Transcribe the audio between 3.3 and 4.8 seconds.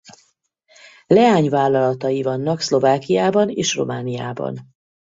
és Romániában.